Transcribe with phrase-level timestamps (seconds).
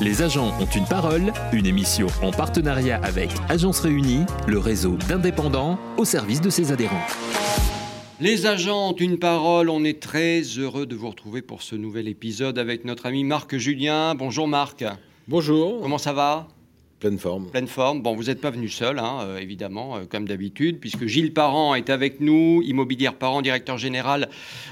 [0.00, 5.76] Les agents ont une parole, une émission en partenariat avec Agence Réunie, le réseau d'indépendants
[5.96, 7.04] au service de ses adhérents.
[8.20, 12.06] Les agents ont une parole, on est très heureux de vous retrouver pour ce nouvel
[12.06, 14.14] épisode avec notre ami Marc Julien.
[14.14, 14.84] Bonjour Marc.
[15.26, 15.80] Bonjour.
[15.82, 16.46] Comment ça va?
[17.00, 17.46] Pleine forme.
[17.50, 18.02] Pleine forme.
[18.02, 21.76] Bon, vous n'êtes pas venu seul, hein, euh, évidemment, euh, comme d'habitude, puisque Gilles Parent
[21.76, 24.28] est avec nous, Immobilière Parent, directeur général,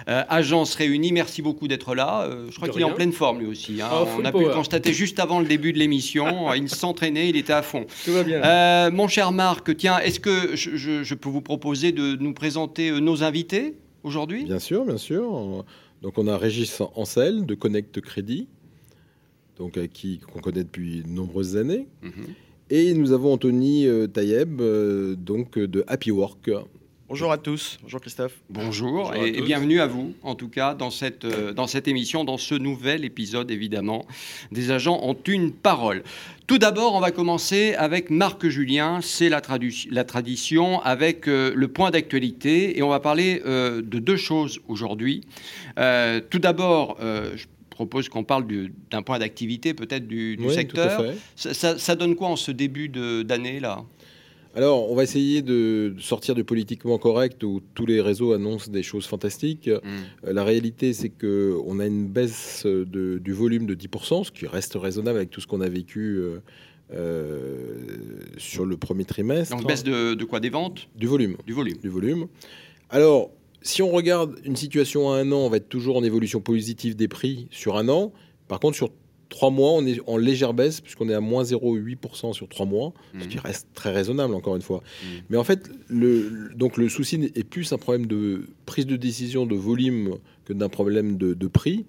[0.08, 1.12] euh, Agence Réunie.
[1.12, 2.29] Merci beaucoup d'être là.
[2.50, 3.80] je crois qu'il est en pleine forme lui aussi.
[3.80, 3.90] Hein.
[3.93, 6.52] Oh, On a pu le constater juste avant le début de l'émission.
[6.54, 7.86] il s'entraînait, il était à fond.
[8.04, 8.90] Tout va bien.
[8.90, 13.22] mon cher Marc, tiens, est-ce que je, je, peux vous proposer de nous présenter nos
[13.22, 14.45] invités aujourd'hui?
[14.45, 15.64] Bien sûr, bien sûr.
[16.03, 18.48] Donc on a Régis Ancel de Connect Crédit
[19.59, 21.87] donc qui qu'on connaît depuis de nombreuses années.
[22.03, 22.35] Mhm.
[22.69, 26.51] Et nous avons Anthony euh, Tayeb, euh, donc de Happy Work.
[27.09, 28.41] Bonjour à tous, bonjour Christophe.
[28.51, 32.39] Bonjour, et, bienvenue à vous, en tout cas, dans cette, euh, dans cette émission, dans
[32.39, 34.05] ce nouvel épisode, évidemment,
[34.51, 36.03] des agents ont une parole.
[36.48, 39.41] Tout d'abord, on va commencer avec Marc Julien, c'est la,
[39.91, 45.23] la, tradition, avec le point d'actualité, et on va parler de deux choses aujourd'hui.
[45.77, 47.47] tout d'abord, je
[47.77, 48.47] propose qu'on parle
[48.91, 51.05] d'un point d'activité peut-être du, secteur.
[51.37, 53.85] Ça, donne quoi en ce début d'année là?
[54.57, 58.83] Alors, on va essayer de sortir du politiquement correct où tous les réseaux annoncent des
[58.83, 59.69] choses fantastiques.
[59.69, 60.27] Hmm.
[60.27, 64.73] Euh, la réalité, c'est qu'on a une baisse du volume de 10%, ce qui reste
[64.75, 66.39] raisonnable avec tout ce qu'on a vécu euh,
[66.95, 67.75] euh,
[68.39, 69.55] sur le premier trimestre.
[69.55, 70.41] Donc, baisse de, de quoi?
[70.41, 70.89] Des ventes?
[70.97, 71.37] Du volume.
[71.47, 71.77] Du volume.
[71.83, 72.27] Du volume.
[72.89, 73.33] Alors,
[73.67, 76.95] si on regarde une situation à un an, on va être toujours en évolution positive
[76.95, 78.12] des prix sur un an.
[78.48, 78.91] Par contre, sur
[79.28, 82.92] trois mois, on est en légère baisse puisqu'on est à moins 0,8% sur trois mois,
[83.20, 83.41] ce qui mmh.
[83.41, 84.78] reste très raisonnable encore une fois.
[84.78, 85.06] Mmh.
[85.31, 89.47] Mais en fait, le, donc le souci est plus un problème de prise de décision
[89.47, 91.86] de volume que d'un problème de, prix.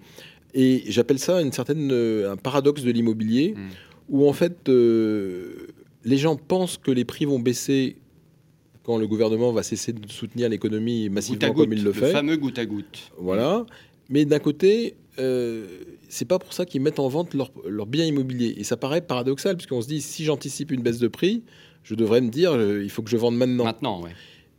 [0.54, 3.68] Et j'appelle ça une certaine, euh, un paradoxe de l'immobilier mmh.
[4.08, 5.68] où en fait euh,
[6.04, 7.96] les gens pensent que les prix vont baisser
[8.88, 12.06] quand le gouvernement va cesser de soutenir l'économie massivement comme il le, fait.
[12.06, 13.10] Le fameux goutte à goutte.
[13.18, 13.66] Voilà.
[14.08, 15.66] Mais d'un côté, euh,
[16.08, 18.54] c'est pas pour ça qu'ils mettent en vente leurs leur biens immobiliers.
[18.56, 21.42] Et ça paraît paradoxal, puisqu'on se dit, si j'anticipe une baisse de prix,
[21.82, 23.64] je devrais me dire, euh, il faut que je vende maintenant.
[23.64, 24.10] Maintenant, oui.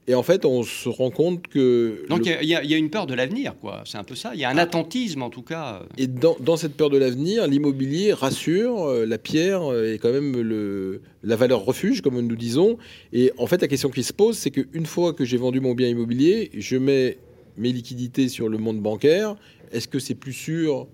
[0.09, 2.03] Et en fait, on se rend compte que...
[2.09, 3.83] Donc il y, a une peur de l'avenir, quoi.
[3.85, 4.31] C'est un peu ça.
[4.33, 4.63] Il y a un ah.
[4.63, 5.83] attentisme, en tout cas.
[5.99, 10.11] Et dans, dans cette peur de l'avenir, l'immobilier rassure, euh, la pierre euh, est quand
[10.11, 12.79] même le, la valeur refuge, comme nous disons.
[13.13, 15.75] Et en fait, la question qui se pose, c'est qu'une fois que j'ai vendu mon
[15.75, 17.19] bien immobilier, je mets
[17.57, 19.35] mes liquidités sur le monde bancaire.
[19.71, 20.87] Est-ce que c'est plus sûr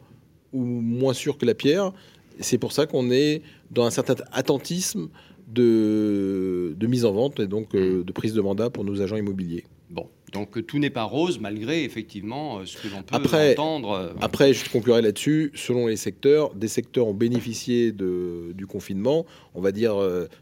[0.52, 1.94] ou moins sûr que la pierre?
[2.42, 5.08] C'est pour ça qu'on est dans un certain attentisme
[5.48, 9.64] de, mise en vente et donc euh, de prise de mandat pour nos agents immobiliers.
[9.90, 13.92] Bon, donc tout n'est pas rose malgré effectivement euh, ce que l'on peut après, entendre.
[13.92, 14.14] Euh.
[14.22, 15.52] Après, je conclurai là-dessus.
[15.54, 19.26] Selon les secteurs, des secteurs ont bénéficié de, du confinement.
[19.54, 19.96] On va dire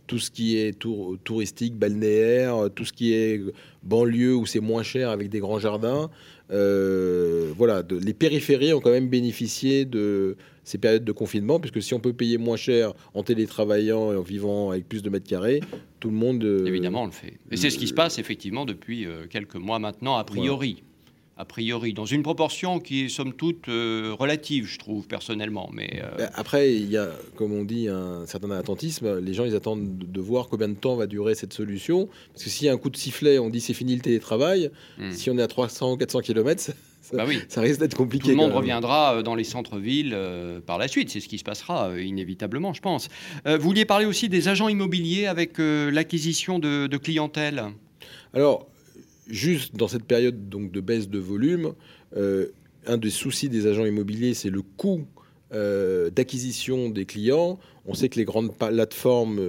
[0.08, 0.78] tout ce qui est
[1.24, 3.41] touristique, balnéaire, tout ce qui est
[3.84, 6.09] banlieue où c'est moins cher avec des grands jardins.
[6.50, 12.00] Voilà, les périphéries ont quand même bénéficié de, ces périodes de confinement, puisque si on
[12.00, 15.59] peut payer moins cher en télétravaillant et en vivant avec plus de mètres carrés,
[16.00, 16.44] tout le monde...
[16.44, 17.34] Euh, Évidemment, on le fait.
[17.52, 20.84] Et c'est ce qui se passe effectivement depuis euh, quelques mois maintenant, a priori.
[21.36, 25.70] A priori, dans une proportion qui est somme toute euh, relative, je trouve personnellement.
[25.74, 29.20] Mais ben, après, il y a, comme on dit, un certain attentisme.
[29.20, 32.50] Les gens, ils attendent de voir combien de temps va durer cette solution, parce que
[32.50, 34.70] s'il y a un coup de sifflet, on dit c'est fini le télétravail.
[35.00, 35.12] Hmm.
[35.12, 36.62] Si on est à 300 400 km,
[37.04, 37.42] ça, bah oui.
[37.50, 38.24] ça risque d'être compliqué.
[38.24, 41.10] Tout le monde reviendra euh, dans les centres-villes euh, par la suite.
[41.10, 43.10] C'est ce qui se passera euh, inévitablement, je pense.
[43.46, 47.64] vous vouliez parler aussi des agents immobiliers avec l'acquisition de, clientèle?
[48.34, 48.68] Alors,
[49.28, 51.73] juste dans cette période donc, de baisse de volume,
[52.16, 55.06] un des soucis des agents immobiliers, c'est le coût
[55.51, 57.59] d'acquisition des clients.
[57.85, 59.41] On sait que les grandes plateformes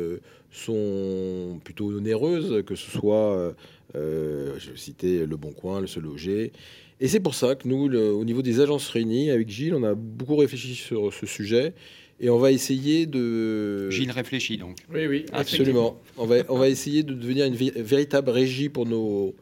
[0.50, 3.54] sont plutôt onéreuses, que ce soit,
[3.94, 6.52] je vais citer Le Bon Coin, Le Se Loger.
[7.00, 9.94] Et c'est pour ça que nous, au niveau des agences réunies, avec Gilles, on a
[9.94, 11.74] beaucoup réfléchi sur ce sujet.
[12.20, 13.91] Et on va essayer de...
[13.91, 14.77] Gilles réfléchit donc.
[14.92, 15.27] Oui, oui.
[15.32, 16.00] Absolument.
[16.16, 19.34] on, va, on va essayer de devenir une véritable régie pour nos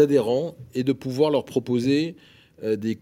[0.00, 2.16] adhérents et de pouvoir leur proposer
[2.62, 2.98] euh, des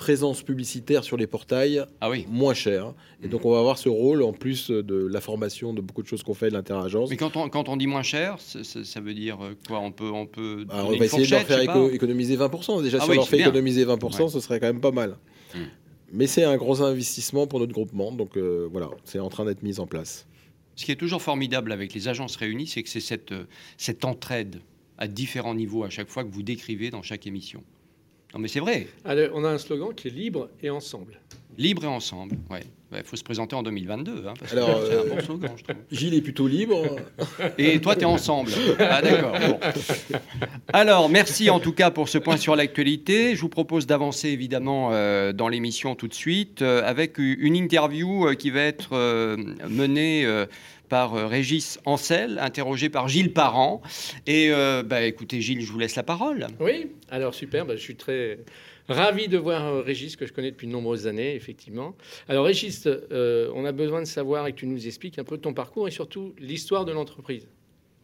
[0.00, 2.26] présence publicitaire sur les portails ah oui.
[2.30, 2.94] moins cher.
[3.22, 6.06] Et donc on va avoir ce rôle en plus de la formation de beaucoup de
[6.06, 7.10] choses qu'on fait de l'interagence.
[7.10, 9.38] Mais quand on, quand on dit moins cher, ça, veut dire
[9.68, 9.78] quoi?
[9.80, 11.60] On peut, on peut bah, on va essayer de leur faire
[11.92, 12.82] économiser 20%.
[12.82, 15.18] Déjà, ah si on leur fait économiser 20%, ce serait quand même pas mal.
[15.54, 15.64] Hmm.
[16.12, 18.10] Mais c'est un gros investissement pour notre groupement.
[18.10, 20.26] Donc euh, voilà, c'est en train d'être mis en place.
[20.76, 23.34] Ce qui est toujours formidable avec les agences réunies, c'est que c'est cette,
[23.76, 24.62] cette entraide
[25.00, 27.64] à différents niveaux à chaque fois que vous décrivez dans chaque émission.
[28.32, 28.86] Non, mais c'est vrai.
[29.04, 31.20] on a un slogan qui est libre et ensemble.
[31.58, 32.62] Libre et ensemble, ouais.
[32.92, 35.50] Il faut se présenter en 2022, hein, parce Alors, que c'est un euh, bon slogan,
[35.56, 35.76] je trouve.
[35.92, 36.96] Gilles est plutôt libre.
[37.56, 38.50] Et toi, tu es ensemble.
[38.80, 39.32] Ah, d'accord.
[39.38, 39.60] bon.
[40.72, 43.36] Alors, merci en tout cas pour ce point sur l'actualité.
[43.36, 48.26] Je vous propose d'avancer évidemment euh, dans l'émission tout de suite euh, avec une interview
[48.26, 49.36] euh, qui va être euh,
[49.68, 50.24] menée.
[50.24, 50.46] euh,
[50.88, 53.80] par Régis Ancel, interrogé par Gilles Parent.
[54.26, 56.48] Et euh, bah, écoutez, Gilles, je vous laisse la parole.
[56.58, 58.40] Oui, alors super, bah, je suis très
[58.90, 61.94] ravi de voir euh, Régis, que je connais depuis de nombreuses années, effectivement.
[62.28, 65.38] Alors Régis, euh, on a besoin de savoir et que tu nous expliques un peu
[65.38, 67.46] ton parcours et surtout l'histoire de l'entreprise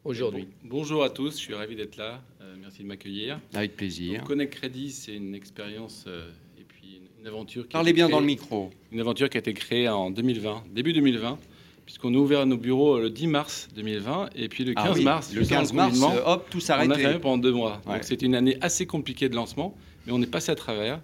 [0.04, 0.48] aujourd'hui.
[0.64, 2.22] Bon- bonjour à tous, je suis ravi d'être là.
[2.40, 3.40] Euh, merci de m'accueillir.
[3.54, 4.18] Avec plaisir.
[4.20, 6.28] Donc, Connect Crédit, c'est une expérience euh,
[6.58, 7.64] et puis une, une aventure.
[7.64, 8.70] Qui Parlez bien créée- dans le micro.
[8.92, 11.38] Une aventure qui a été créée en 2020, début 2020,
[11.84, 15.04] puisqu'on a ouvert nos bureaux le 10 mars 2020 et puis le 15 Ah oui,
[15.04, 16.94] mars, le juste avant 15 mars, hop, tout on a s'arrêtait.
[17.00, 17.80] fermé pendant deux mois.
[17.86, 17.94] Ouais.
[17.94, 21.00] Donc c'était une année assez compliquée de lancement, mais on est passé à travers.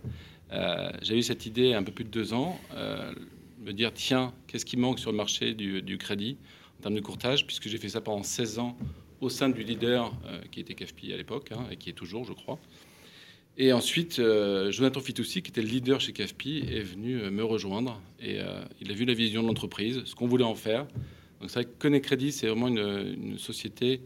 [0.53, 3.13] Euh, J'ai eu cette idée un peu plus de deux ans, euh,
[3.61, 6.37] me dire tiens, qu'est-ce qui manque sur le marché du, crédit
[6.79, 8.77] en termes de courtage, puisque j'ai fait ça pendant 16 ans
[9.21, 12.25] au sein du leader euh, qui était CAFPI à l'époque, hein, et qui est toujours,
[12.25, 12.59] je crois.
[13.57, 18.01] Et ensuite, euh, Jonathan Fitoussi, qui était le leader chez CAFPI, est venu me rejoindre.
[18.21, 18.39] Et
[18.81, 20.87] il a vu la vision de l'entreprise, ce qu'on voulait en faire.
[21.41, 24.01] Donc c'est vrai que Connect Crédit, c'est vraiment une société,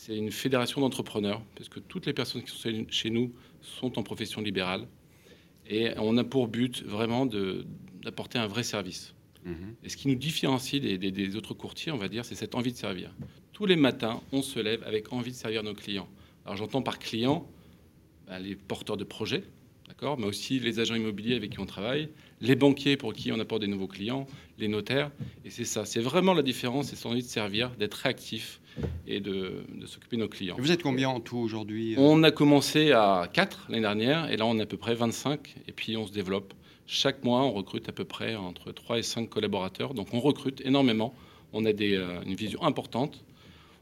[0.00, 4.02] c'est une fédération d'entrepreneurs, parce que toutes les personnes qui sont chez nous sont en
[4.02, 4.86] profession libérale.
[5.68, 7.26] Et on a pour but vraiment
[8.04, 9.14] d'apporter un vrai service.
[9.44, 9.74] Mhm.
[9.84, 12.54] Et ce qui nous différencie des, des- des autres courtiers, on va dire, c'est cette
[12.54, 13.14] envie de servir.
[13.52, 16.08] Tous les matins, on se lève avec envie de servir nos clients.
[16.46, 17.46] Alors j'entends par clients
[18.26, 19.44] bah, les porteurs de projets,
[20.00, 22.08] d'accord, mais aussi les agents immobiliers avec qui on travaille,
[22.40, 24.26] les banquiers pour qui on apporte des nouveaux clients,
[24.58, 25.10] les notaires.
[25.44, 28.62] Et c'est ça, c'est vraiment la différence, c'est cette envie de servir, d'être réactif
[29.06, 30.56] et de, de s'occuper de nos clients.
[30.58, 32.00] Vous êtes combien en tout aujourd'hui euh?
[32.00, 35.56] On a commencé à 4 l'année dernière et là on est à peu près 25
[35.68, 36.54] et puis on se développe.
[36.86, 39.92] Chaque mois on recrute à peu près entre 3 et 5 collaborateurs.
[39.92, 41.14] Donc on recrute énormément.
[41.52, 43.22] On a des, euh, une vision importante.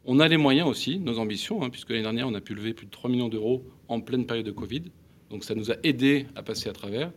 [0.05, 2.75] On a les moyens aussi, nos ambitions, hein, puisque l'année dernière on a pu lever
[2.75, 4.83] plus de 3 millions d'euros en pleine période de Covid.
[5.31, 7.11] Donc ça nous a aidé à passer à travers.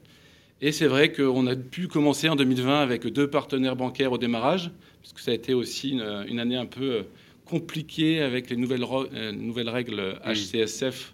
[0.62, 4.69] Et c'est vrai qu'on a pu commencer en 2020 avec deux partenaires bancaires au démarrage,
[5.02, 7.04] puisque ça a été aussi une, une année un peu euh,
[7.46, 11.13] compliquée avec les nouvelles, euh, nouvelles règles HCSF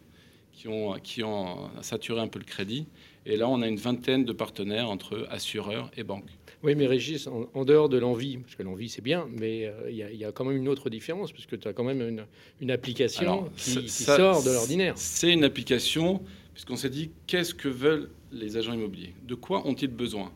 [0.52, 2.88] qui ont, qui ont saturé un peu le crédit.
[3.26, 6.30] Et là, on a une vingtaine de partenaires entre assureurs et banques.
[6.64, 9.90] Oui, mais Régis, en, en dehors de l'envie, parce que l'envie c'est bien, mais euh,
[9.90, 11.84] il y, a- il y a quand même une autre différence, puisque tu as quand
[11.84, 12.26] même une,
[12.62, 14.94] une application Alors, qui, ça- qui ça- sort de l'ordinaire.
[14.98, 16.22] C'est une application,
[16.58, 19.14] puisqu'on s'est dit qu'est-ce que veulent les agents immobiliers?
[19.28, 20.32] De quoi ont-ils besoin?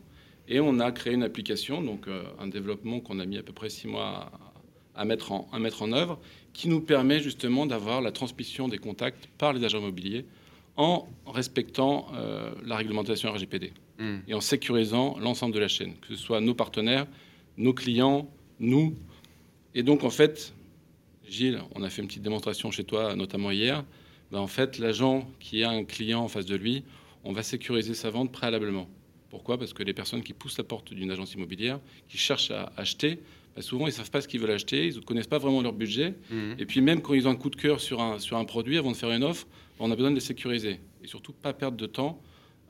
[0.46, 3.52] Et on a créé une application, donc euh, un développement qu'on a mis à peu
[3.52, 4.30] près six mois
[4.94, 6.20] à, à mettre en, à mettre en œuvre,
[6.52, 10.24] qui nous permet justement d'avoir la transmission des contacts par les agents immobiliers
[10.76, 14.20] en respectant euh, la réglementation RGPD Hmm.
[14.26, 17.06] et en sécurisant l'ensemble de la chaîne, que ce soit nos partenaires,
[17.56, 18.94] nos clients, nous.
[19.74, 20.54] Et donc, en fait,
[21.28, 23.84] Gilles, on a fait une petite démonstration chez toi, notamment hier.
[24.32, 26.84] Ben, en fait, l'agent qui a un client en face de lui,
[27.22, 28.88] on va sécuriser sa vente préalablement.
[29.28, 29.58] Pourquoi?
[29.58, 33.20] Parce que les personnes qui poussent la porte d'une agence immobilière, qui cherchent à acheter,
[33.54, 35.60] ben, souvent ils ne savent pas ce qu'ils veulent acheter, ils ne connaissent pas vraiment
[35.60, 36.14] leur budget.
[36.30, 36.56] Mhm.
[36.58, 38.78] Et puis même quand ils ont un coup de cœur sur un, sur un produit,
[38.78, 39.46] avant de faire une offre,
[39.78, 40.80] on a besoin de les sécuriser.
[41.04, 42.18] Et surtout, pas perdre de temps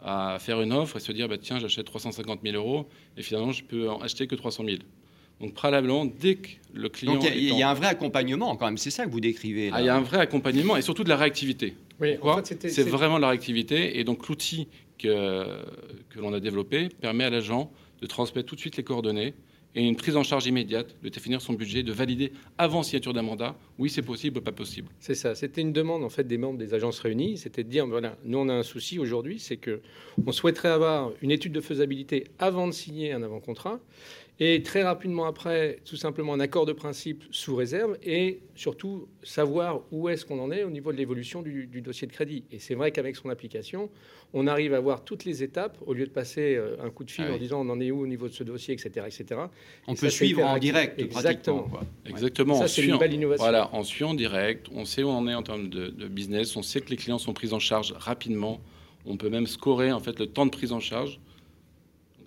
[0.03, 3.53] à faire une offre et se dire, bah, tiens, j'achète 350 000 euros et finalement,
[3.53, 4.79] je peux en acheter que 300 000.
[5.41, 7.15] Donc préalablement, dès que le client...
[7.15, 8.91] Donc il y a- est il en- y, a un vrai accompagnement quand même, c'est
[8.91, 9.71] ça que vous décrivez.
[9.73, 11.75] Ah, il y a un vrai accompagnement et surtout de la réactivité.
[12.01, 13.99] Oui, en fait, C'est vraiment la réactivité.
[13.99, 15.45] Et donc, l'outil que,
[16.11, 19.35] que l'on a développé permet à l'agent de transmettre tout de suite les coordonnées
[19.75, 23.23] et une prise en charge immédiate, de définir son budget, de valider avant signature d'un
[23.23, 24.89] mandat, oui, c'est possible ou pas possible.
[25.01, 25.35] C'est ça.
[25.35, 27.39] C'était une demande en fait des membres des agences réunies.
[27.39, 29.81] C'était de dire voilà, nous on a un souci aujourd'hui, c'est que
[30.27, 33.81] on souhaiterait avoir une étude de faisabilité avant de signer un avant-contrat
[34.41, 39.83] et très rapidement après, tout simplement un accord de principe sous réserve et surtout savoir
[39.93, 42.45] où est-ce qu'on en est au niveau de l'évolution du, du dossier de crédit.
[42.51, 43.89] Et c'est vrai qu'avec son application,
[44.33, 47.11] on arrive à voir toutes les étapes au lieu de passer euh, un coup de
[47.11, 47.37] fil Ah oui.
[47.37, 49.43] en disant on en est où au niveau de ce dossier, etc., etc.
[49.87, 50.99] On Et peut ça, suivre en direct.
[51.01, 51.63] Exactement.
[51.65, 51.83] quoi.
[52.09, 52.55] Exactement.
[52.57, 53.45] Ça on c'est une en- belle innovation.
[53.45, 56.57] Voilà, on suit en direct, on sait où on est en termes de, de business,
[56.57, 58.61] on sait que les clients sont pris en charge rapidement,
[59.05, 61.21] on peut même scorer en fait le temps de prise en charge.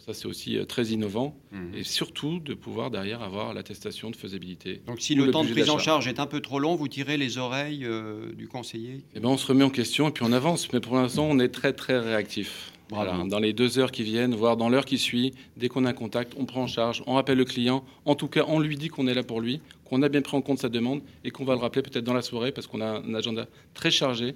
[0.06, 1.74] Ça c'est aussi euh, très innovant Mhm.
[1.76, 4.82] et surtout de pouvoir derrière avoir l'attestation de faisabilité.
[4.86, 6.88] Donc si le le temps de prise en charge est un peu trop long, vous
[6.88, 10.24] tirez les oreilles euh, du conseiller Eh ben, on se remet en question et puis
[10.24, 10.72] on avance.
[10.74, 12.72] Mais pour l'instant, on est très très réactif.
[12.90, 15.90] Voilà, dans les deux heures qui viennent, voire dans l'heure qui suit, dès qu'on a
[15.90, 17.84] un contact, on prend en charge, on rappelle le client.
[18.06, 20.38] En tout cas, on lui dit qu'on est là pour lui, qu'on a bien pris
[20.38, 22.82] en compte sa demande et qu'on va le rappeler peut-être dans la soirée parce qu'on
[22.82, 24.36] a un agenda très chargé.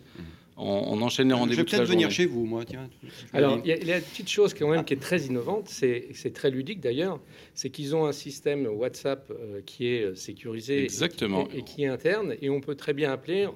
[0.60, 1.54] On, enchaîne les rendez-vous.
[1.54, 2.66] Je vais peut-être venir chez vous, moi.
[2.66, 2.90] Tiens.
[3.34, 6.52] Alors, il y, a une petite chose quand même qui est très innovante, c'est très
[6.52, 7.20] ludique d'ailleurs,
[7.54, 11.48] c'est qu'ils ont un système WhatsApp euh, qui est euh, sécurisé Exactement.
[11.54, 13.48] Et, qui est interne, et on peut très bien appeler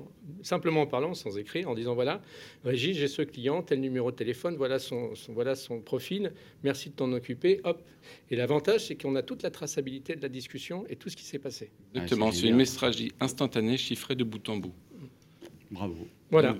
[0.41, 2.21] simplement en parlant, sans écrire, en disant voilà,
[2.63, 6.31] Régis, j'ai ce client, tel numéro de téléphone, voilà son, voilà son profil,
[6.63, 7.81] merci de t'en occuper, hop.
[8.29, 11.23] Et l'avantage, c'est qu'on a toute la traçabilité de la discussion et tout ce qui
[11.23, 11.71] s'est passé.
[11.93, 14.73] Exactement, c'est une messagerie instantanée, chiffrée de bout en bout.
[15.71, 16.07] Bravo.
[16.29, 16.55] Voilà.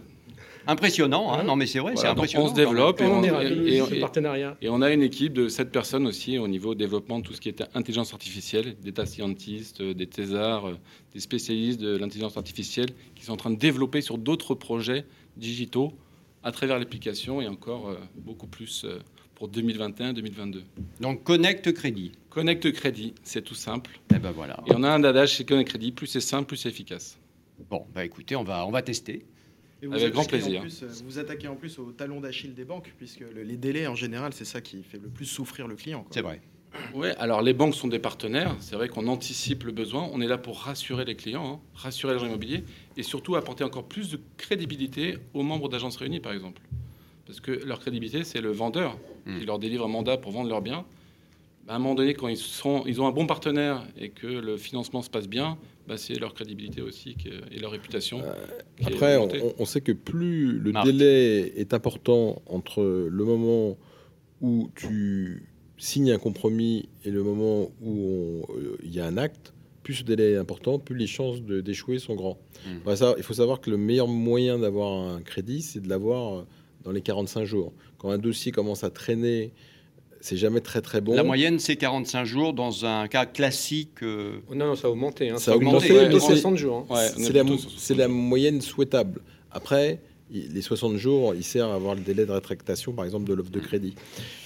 [0.67, 2.45] Impressionnant, hein non mais c'est vrai, c'est impressionnant.
[2.45, 3.81] On se développe et, on, et,
[4.61, 7.41] et, on a une équipe de 7 personnes aussi au niveau développement de tout ce
[7.41, 10.77] qui est intelligence artificielle, des data scientists, euh, des thésards, euh,
[11.13, 15.05] des spécialistes de l'intelligence artificielle qui sont en train de développer sur d'autres projets
[15.35, 15.93] digitaux
[16.43, 18.85] à travers l'application et encore euh, beaucoup plus
[19.35, 20.61] pour 2021-2022.
[21.01, 22.13] Donc Connect Crédit.
[22.29, 23.91] Connect Crédit, c'est tout simple.
[24.11, 24.61] Et eh ben voilà.
[24.67, 27.19] Et on a un adage chez Connect Crédit, plus c'est simple, plus c'est efficace.
[27.69, 29.25] Bon, bah écoutez, on va, on va tester.
[29.91, 30.61] Avec grand plaisir.
[30.61, 33.95] Plus, vous vous attaquez en plus au talon d'Achille des banques, puisque les délais, en
[33.95, 36.05] général, c'est ça qui fait le plus souffrir le client.
[36.11, 36.41] C'est vrai.
[36.93, 38.55] Oui, alors les banques sont des partenaires.
[38.59, 40.09] C'est vrai qu'on anticipe le besoin.
[40.11, 42.63] On est là pour rassurer les clients, hein, rassurer l'agent immobilier
[42.97, 46.61] et surtout apporter encore plus de crédibilité aux membres d'agences réunies, par exemple.
[47.25, 49.39] Parce que leur crédibilité, c'est le vendeur hmm.
[49.39, 50.85] qui leur délivre un mandat pour vendre leurs biens.
[51.67, 54.57] À un moment donné, quand ils, sont, ils ont un bon partenaire et que le
[54.57, 57.15] financement se passe bien, bah, c'est leur crédibilité aussi
[57.51, 58.21] et leur réputation.
[58.21, 58.33] Euh,
[58.85, 59.17] après,
[59.57, 63.77] on, sait que plus le délai est important entre le moment
[64.41, 69.53] où tu signes un compromis et le moment où euh, il y a un acte,
[69.83, 72.37] plus ce délai est important, plus les chances d'échouer sont grands.
[72.65, 72.95] Hmm.
[72.95, 76.47] ça, il faut savoir que le meilleur moyen d'avoir un crédit, c'est de l'avoir euh,
[76.83, 77.73] dans les 45 jours.
[77.97, 79.53] Quand un dossier commence à traîner
[80.23, 81.15] c'est jamais très très bon.
[81.15, 84.01] La moyenne, c'est 45 jours dans un cas classique.
[84.03, 85.29] Euh, non, non, ça a augmenté.
[85.29, 85.37] Hein.
[85.37, 86.87] Ça, a augmenté, de 60 jours.
[86.89, 86.95] Hein.
[87.77, 89.19] c'est la, moyenne souhaitable.
[89.51, 89.99] Après,
[90.31, 93.51] les 60 jours, ils servent à avoir le délai de rétractation, par exemple, de l'offre
[93.51, 93.95] de crédit.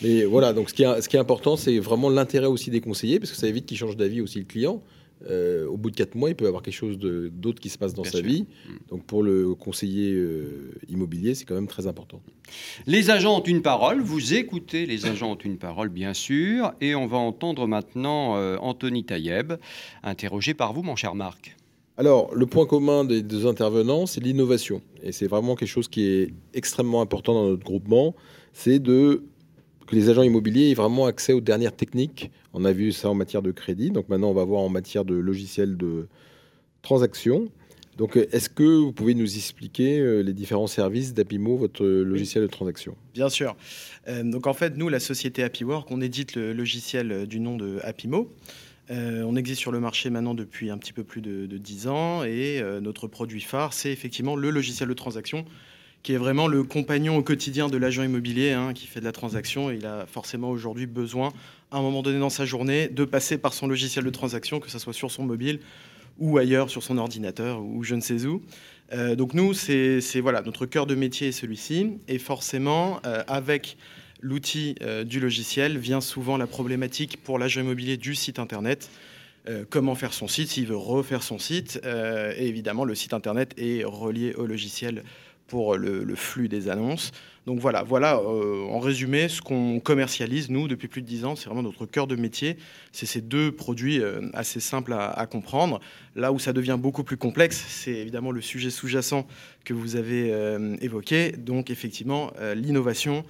[0.02, 2.82] Mais voilà, donc ce qui est, ce qui est important, c'est vraiment l'intérêt aussi des
[2.82, 4.82] conseillers, parce que ça évite qu'ils changent d'avis aussi le client.
[5.30, 7.78] Euh, au bout de quatre mois, il peut y avoir quelque chose d'autre qui se
[7.78, 8.44] passe dans sa vie.
[8.44, 8.74] Mm.
[8.90, 12.22] Donc pour le conseiller euh, immobilier, c'est quand même très important.
[12.86, 14.02] Les agents ont une parole.
[14.02, 16.74] Vous écoutez les agents ont une parole, bien sûr.
[16.82, 19.54] Et on va entendre maintenant euh, Anthony Taïeb,
[20.04, 21.56] interrogé par vous, mon cher Marc.
[21.98, 24.82] Alors, le point commun des deux intervenants, c'est l'innovation.
[25.02, 28.14] Et c'est vraiment quelque chose qui est extrêmement important dans notre groupement.
[28.54, 29.24] C'est de
[29.88, 32.32] que les agents immobiliers aient vraiment accès aux dernières techniques.
[32.54, 35.06] On a vu ça en matière de crédit, donc maintenant on va voir en matière
[35.06, 36.08] de logiciel de
[36.82, 37.50] transaction.
[37.98, 42.48] Donc, est-ce que vous pouvez nous expliquer euh, les différents services d'Apimo, votre logiciel de
[42.48, 42.96] transaction?
[43.16, 43.56] Bien sûr.
[44.08, 47.58] Euh, donc, en fait, nous, la société HappyWork, on édite le logiciel euh, du nom
[47.58, 48.32] de Apimo.
[48.90, 52.24] on existe sur le marché maintenant depuis un petit peu plus de, de 10 ans
[52.24, 55.44] et notre produit phare, c'est effectivement le logiciel de transaction
[56.04, 59.12] qui est vraiment le compagnon au quotidien de l'agent immobilier hein, qui fait de la
[59.12, 59.72] transaction.
[59.72, 61.34] il a forcément aujourd'hui besoin,
[61.72, 64.70] à un moment donné dans sa journée, de passer par son logiciel de transaction, que
[64.70, 65.60] ce soit sur son mobile
[66.20, 68.42] ou ailleurs, sur son ordinateur ou je ne sais où.
[68.94, 71.98] Euh, donc nous, c'est voilà, notre cœur de métier est celui-ci.
[72.08, 73.78] Et forcément, euh, avec
[74.22, 78.90] l'outil euh, du logiciel, vient souvent la problématique pour l'agent immobilier du site Internet.
[79.70, 81.80] comment faire son site, s'il veut refaire son site.
[81.86, 85.04] et évidemment, le site Internet est relié au logiciel
[85.48, 87.12] pour le, flux des annonces.
[87.46, 91.36] Donc voilà, voilà euh, en résumé ce qu'on commercialise, nous, depuis plus de 10 ans.
[91.36, 92.58] C'est vraiment notre cœur de métier.
[92.92, 95.80] C'est ces deux produits euh, assez simples à, comprendre.
[96.16, 99.26] Là où ça devient beaucoup plus complexe, c'est évidemment le sujet sous-jacent
[99.64, 101.32] que vous avez euh, évoqué.
[101.32, 103.24] Donc effectivement, l'innovation,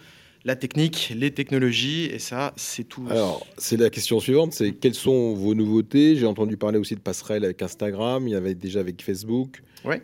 [0.45, 3.05] la technique, les technologies, et ça, c'est tout.
[3.09, 6.15] Alors, c'est la question suivante, c'est quelles sont vos nouveautés?
[6.15, 9.61] J'ai entendu parler aussi de passerelles avec Instagram, il y avait déjà avec Facebook.
[9.87, 9.95] Oui.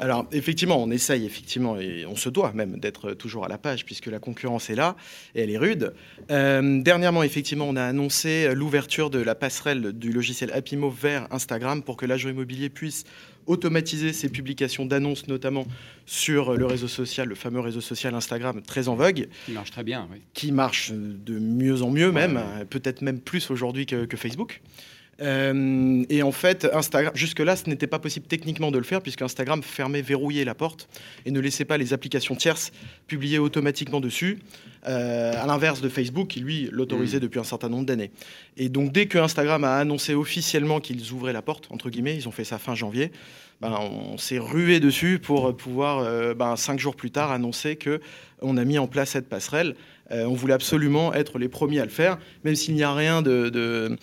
[0.00, 3.84] Alors effectivement, on essaye effectivement et on se doit même d'être toujours à la page
[3.84, 4.96] puisque la concurrence est là
[5.34, 5.94] et elle est rude.
[6.30, 11.82] Euh, dernièrement, effectivement, on a annoncé l'ouverture de la passerelle du logiciel Apimo vers Instagram
[11.82, 13.04] pour que l'agent immobilier puisse
[13.46, 15.66] automatiser ses publications d'annonces, notamment
[16.04, 19.28] sur le réseau social, le fameux réseau social Instagram, très en vogue.
[19.46, 20.18] Qui marche très bien, oui.
[20.34, 24.60] Qui marche de mieux en mieux même, peut-être même plus aujourd'hui que Facebook.
[25.20, 29.22] Euh, et en fait, Instagram, jusque-là, ce n'était pas possible techniquement de le faire, puisque
[29.22, 30.88] Instagram fermait, verrouillait la porte
[31.26, 32.70] et ne laissait pas les applications tierces
[33.06, 34.38] publier automatiquement dessus,
[34.86, 37.20] euh, à l'inverse de Facebook, qui lui l'autorisait mm.
[37.20, 38.10] depuis un certain nombre d'années.
[38.56, 42.28] Et donc, dès que Instagram a annoncé officiellement qu'ils ouvraient la porte, entre guillemets, ils
[42.28, 43.10] ont fait ça fin janvier,
[43.60, 48.00] ben, on s'est rué dessus pour pouvoir, euh, ben, cinq jours plus tard, annoncer que
[48.40, 49.74] on a mis en place cette passerelle.
[50.10, 53.98] on voulait absolument être les premiers à le faire, même s'il n'y a rien de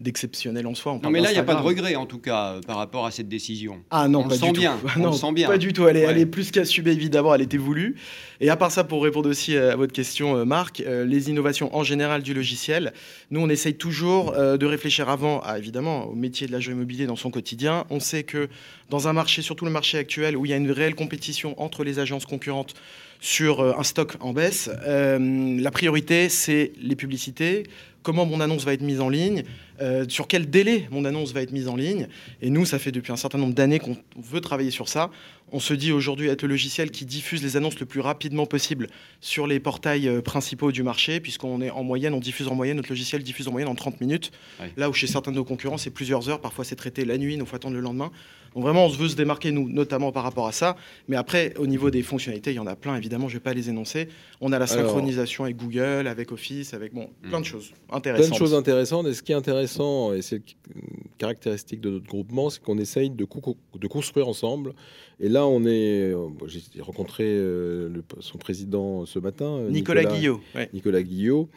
[0.00, 0.92] d'exceptionnel en soi.
[0.92, 2.76] On Non, mais là, il n'y a pas de regret, en tout cas, euh, par
[2.76, 3.80] rapport à cette décision.
[3.90, 4.62] Ah non, On pas le du tout.
[4.96, 5.48] on non, le sent bien.
[5.48, 5.88] Pas du tout.
[5.88, 6.22] Elle est, elle Ouais.
[6.22, 7.34] est plus qu'assumée, évidemment.
[7.34, 7.96] Elle était voulue.
[8.40, 11.74] Et à part ça, pour répondre aussi à votre question, euh, Marc, euh, les innovations
[11.76, 12.92] en général du logiciel,
[13.30, 17.06] nous, on essaye toujours euh, de réfléchir avant, à, évidemment, au métier de l'agent immobilier
[17.06, 17.84] dans son quotidien.
[17.90, 18.48] On sait que
[18.90, 21.82] dans un marché, surtout le marché actuel, où il y a une réelle compétition entre
[21.84, 22.74] les agences concurrentes
[23.20, 27.64] sur euh, un stock en baisse, euh, la priorité, c'est les publicités,
[28.02, 29.42] comment mon annonce va être mise en ligne,
[29.80, 32.08] euh, sur quel délai mon annonce va être mise en ligne.
[32.42, 35.10] Et nous, ça fait depuis un certain nombre d'années qu'on veut travailler sur ça.
[35.52, 38.88] On se dit aujourd'hui être le logiciel qui diffuse les annonces le plus rapidement possible
[39.20, 42.76] sur les portails euh, principaux du marché, puisqu'on est en moyenne, on diffuse en moyenne,
[42.76, 44.30] notre logiciel diffuse en moyenne en 30 minutes.
[44.60, 44.72] Ouais.
[44.76, 47.34] Là où chez certains de nos concurrents, c'est plusieurs heures, parfois c'est traité la nuit,
[47.34, 48.10] il faut attendre le lendemain.
[48.54, 50.76] Donc vraiment, on se veut se démarquer, nous, notamment par rapport à ça.
[51.08, 53.42] Mais après, au niveau des fonctionnalités, il y en a plein, évidemment, je ne vais
[53.44, 54.08] pas les énoncer.
[54.40, 57.96] On a la Alors- synchronisation avec Google, avec Office, avec bon, plein de choses Plein
[57.98, 58.32] intéressantes.
[58.32, 59.06] de choses intéressantes.
[59.06, 60.36] Et ce qui est intéressant, et c'est
[60.74, 64.72] une caractéristique de notre groupement, c'est qu'on essaye de, co- de construire ensemble.
[65.20, 66.12] Et là, on est.
[66.12, 70.40] euh, J'ai rencontré euh, le- son président ce matin, euh, Nicolas, Guillot.
[70.54, 70.70] ouais.
[70.72, 71.48] Nicolas Guillot.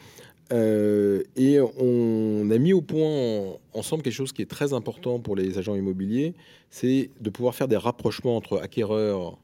[0.51, 5.20] Euh, et on a mis au point en- ensemble quelque chose qui est très important
[5.20, 6.34] pour les agents immobiliers,
[6.70, 9.38] c'est de pouvoir faire des rapprochements entre acquéreurs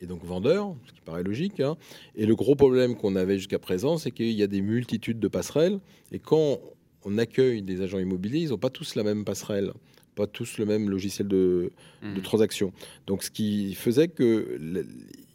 [0.00, 1.60] et donc vendeurs, ce qui paraît logique.
[1.60, 1.76] hein.
[2.16, 5.28] Et le gros problème qu'on avait jusqu'à présent, c'est qu'il y a des multitudes de
[5.28, 5.78] passerelles.
[6.12, 6.60] Et quand
[7.04, 9.72] on accueille des agents immobiliers, ils n'ont pas tous la même passerelle,
[10.14, 12.22] pas tous le même logiciel de, de Mm.
[12.22, 12.72] transaction.
[13.06, 14.86] Donc, ce qui faisait que le-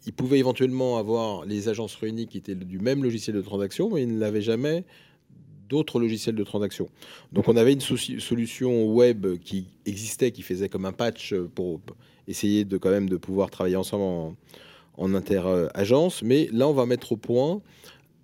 [0.06, 4.02] ils pouvaient éventuellement avoir les agences réunies qui étaient du même logiciel de transaction, mais
[4.04, 4.84] ils n'avaient jamais
[5.70, 6.86] d'autres logiciels de transaction.
[7.32, 11.80] Donc, on avait une solution web qui existait, qui faisait comme un patch pour
[12.28, 14.36] essayer de quand même de pouvoir travailler ensemble en,
[14.98, 16.22] en inter-agence.
[16.22, 17.62] Mais là, on va mettre au point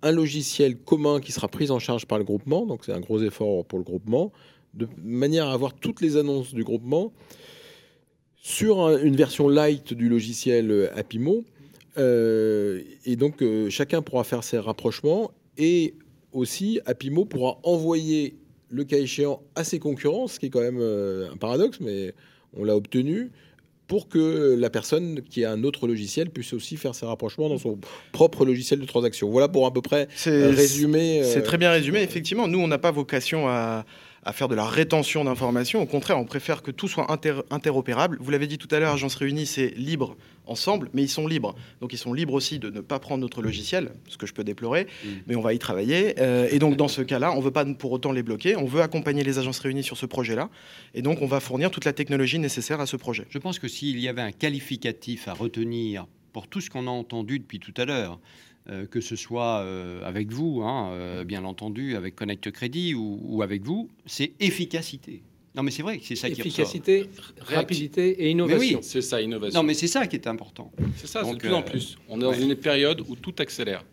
[0.03, 2.65] un logiciel commun qui sera pris en charge par le groupement.
[2.65, 4.31] Donc, c'est un gros effort pour le groupement,
[4.73, 7.11] de manière à avoir toutes les annonces du groupement
[8.35, 11.43] sur un- une version light du logiciel euh, Apimo.
[11.97, 15.31] Euh, et donc, euh, chacun pourra faire ses rapprochements.
[15.57, 15.95] Et
[16.33, 18.37] aussi, Apimo pourra envoyer,
[18.69, 22.13] le cas échéant, à ses concurrents, ce qui est quand même euh, un paradoxe, mais
[22.55, 23.31] on l'a obtenu,
[23.87, 27.57] pour que la personne qui a un autre logiciel puisse aussi faire ses rapprochements dans
[27.57, 27.79] son
[28.11, 29.29] propre logiciel de transaction.
[29.29, 31.21] Voilà pour à peu près euh, résumer.
[31.23, 32.01] C'est euh, très bien résumé.
[32.01, 33.85] Effectivement, nous, on n'a pas vocation à,
[34.27, 35.81] à faire de la rétention d'informations.
[35.81, 38.17] Au contraire, on préfère que tout soit inter- interopérable.
[38.19, 41.55] Vous l'avez dit tout à l'heure, Agence Réunie, c'est libre ensemble, mais ils sont libres.
[41.79, 44.43] Donc, ils sont libres aussi de ne pas prendre notre logiciel, ce que je peux
[44.43, 45.07] déplorer, Mm.
[45.27, 46.15] mais on va y travailler.
[46.19, 48.57] Euh, et donc, dans ce cas-là, on ne veut pas pour autant les bloquer.
[48.57, 50.49] On veut accompagner les agences réunies sur ce projet-là.
[50.93, 53.25] Et donc, on va fournir toute la technologie nécessaire à ce projet.
[53.29, 56.91] Je pense que s'il y avait un qualificatif à retenir pour tout ce qu'on a
[56.91, 58.19] entendu depuis tout à l'heure,
[58.91, 63.41] que ce soit euh, avec vous, hein, euh, bien entendu, avec Connect Crédit ou, ou
[63.41, 65.23] avec vous, c'est efficacité.
[65.55, 66.65] Non, mais c'est vrai que c'est ça qui ressort.
[66.65, 68.79] Efficacité, rapidité et innovation.
[68.83, 69.59] C'est ça, innovation.
[69.59, 70.71] Non, mais c'est ça qui est important.
[70.97, 71.97] c'est ça, c'est de plus en euh, plus.
[72.09, 72.43] On est dans ouais.
[72.43, 73.83] une période où tout accélère.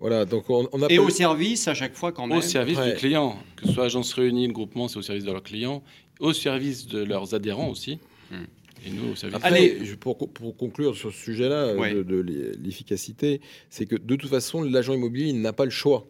[0.00, 2.38] Voilà, donc on, on a Et pas au service, à chaque fois, quand même.
[2.38, 2.92] Au service Ouais.
[2.92, 5.82] du client, que ce soit agence réunie, le groupement, c'est au service de leurs clients,
[6.20, 7.98] au service de leurs adhérents aussi.
[8.30, 8.44] Hmm.
[8.86, 9.36] Et nous, au service.
[9.36, 9.78] Après, Allez.
[9.84, 11.94] je- pour, pour conclure sur ce sujet-là euh, Ouais.
[11.94, 15.70] de, de l'e- l'efficacité, c'est que de toute façon, l'agent immobilier il n'a pas le
[15.70, 16.06] choix.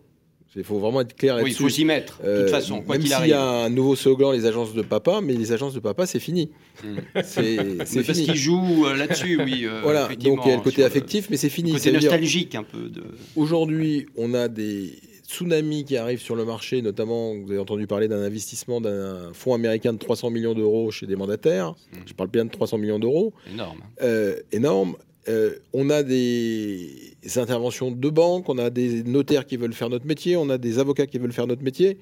[0.56, 2.96] Il faut vraiment être clair Oui, il faut s'y mettre, de Euh, toute façon, quoi
[2.96, 5.74] même qu'il s'il y a un nouveau slogan, les agences de papa, mais les agences
[5.74, 6.50] de papa, c'est fini.
[6.82, 6.96] Hmm.
[7.22, 8.24] C'est parce fini.
[8.24, 9.66] qu'il joue euh, là-dessus, oui.
[9.66, 11.72] euh, Voilà, donc il y a le côté affectif, mais c'est fini.
[11.72, 12.88] Le côté dire, nostalgique, un peu.
[12.88, 13.02] De...
[13.36, 14.94] Aujourd'hui, on a des
[15.28, 19.54] tsunamis qui arrivent sur le marché, notamment, vous avez entendu parler d'un investissement d'un fonds
[19.54, 21.74] américain de 300 millions d'euros chez des mandataires.
[21.92, 21.96] Mm.
[22.06, 23.32] Je parle bien de 300 millions d'euros.
[23.52, 23.80] Énorme.
[24.02, 24.96] euh, énorme.
[25.28, 30.06] Euh, on a des interventions de banques, on a des notaires qui veulent faire notre
[30.06, 31.98] métier, on a des avocats qui veulent faire notre métier.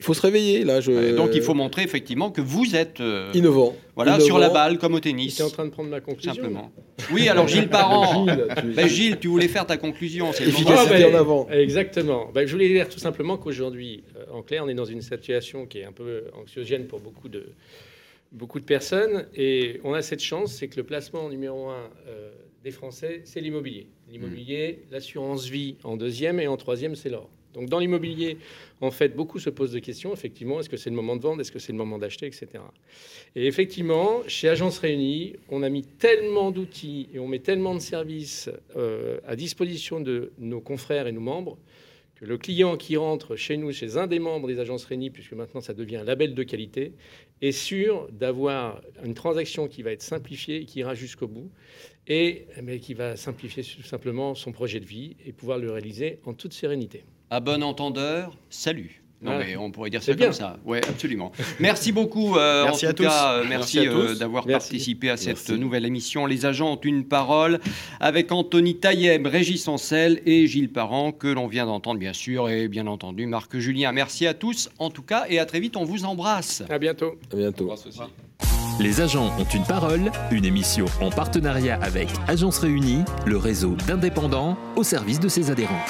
[0.00, 0.80] Il faut se réveiller, là.
[0.80, 1.16] Je...
[1.16, 3.74] Donc il faut montrer effectivement que vous êtes euh, Innovant.
[3.96, 4.26] voilà, Innovant.
[4.26, 5.34] sur la balle, comme au tennis.
[5.34, 6.34] était en train de prendre ma conclusion.
[6.34, 6.70] Simplement.
[7.12, 8.24] Oui, alors Gilles Parent.
[8.28, 10.32] Gilles, tu- Ben, Gilles, tu voulais faire ta conclusion.
[10.32, 10.44] C'est.
[10.46, 11.48] Efficacité Ah, ben, en avant.
[11.50, 12.30] Exactement.
[12.32, 15.66] Ben, je voulais dire tout simplement qu'aujourd'hui, euh, en clair, on est dans une situation
[15.66, 17.46] qui est un peu anxiogène pour beaucoup de,
[18.30, 19.26] beaucoup de personnes.
[19.34, 22.30] Et on a cette chance, c'est que le placement numéro un euh,
[22.62, 23.88] des Français, c'est l'immobilier.
[24.12, 27.28] L'immobilier, l'assurance vie en deuxième et en troisième, c'est l'or.
[27.54, 28.38] Donc dans l'immobilier,
[28.80, 30.12] en fait, beaucoup se posent des questions.
[30.12, 31.40] Effectivement, est-ce que c'est le moment de vendre?
[31.40, 32.26] Est-ce que c'est le moment d'acheter?
[32.26, 32.46] Etc.
[33.34, 37.80] Et effectivement, chez Agence Réunie, on a mis tellement d'outils et on met tellement de
[37.80, 41.58] services euh, à disposition de nos confrères et nos membres
[42.18, 45.34] que le client qui rentre chez nous, chez un des membres des agences Réunie, puisque
[45.34, 46.92] maintenant ça devient un label de qualité,
[47.40, 51.50] est sûr d'avoir une transaction qui va être simplifiée qui ira jusqu'au bout
[52.08, 56.18] et mais qui va simplifier tout simplement son projet de vie et pouvoir le réaliser
[56.24, 57.04] en toute sérénité.
[57.30, 59.02] À bon entendeur, salut.
[59.20, 59.46] Non, Ouais.
[59.48, 60.26] mais on pourrait dire C'est ça bien.
[60.26, 60.56] comme ça.
[60.64, 61.32] Oui, absolument.
[61.58, 62.36] Merci beaucoup.
[62.36, 63.08] euh, Merci en à tout tous.
[63.08, 64.18] cas, euh, Merci merci, à euh, tous.
[64.20, 64.68] d'avoir Merci.
[64.70, 65.58] participé à cette Merci.
[65.58, 66.24] nouvelle émission.
[66.24, 67.58] Les agents ont une parole
[67.98, 72.68] avec Anthony Taillem, Régis Ancel et Gilles Parent, que l'on vient d'entendre, bien sûr, et
[72.68, 73.90] bien entendu Marc Julien.
[73.90, 75.76] Merci à tous, en tout cas, et à très vite.
[75.76, 76.62] On vous embrasse.
[76.70, 77.16] À bientôt.
[77.32, 77.72] À bientôt.
[77.72, 77.98] Aussi.
[78.78, 84.56] Les agents ont une parole, une émission en partenariat avec Agence Réunie, le réseau d'indépendants
[84.76, 85.84] au service de ses adhérents.